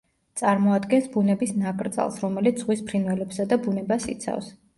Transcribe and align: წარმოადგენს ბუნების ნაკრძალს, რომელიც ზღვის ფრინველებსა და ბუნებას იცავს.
წარმოადგენს 0.39 1.09
ბუნების 1.15 1.53
ნაკრძალს, 1.65 2.17
რომელიც 2.25 2.63
ზღვის 2.65 2.83
ფრინველებსა 2.89 3.47
და 3.53 3.61
ბუნებას 3.69 4.11
იცავს. 4.17 4.51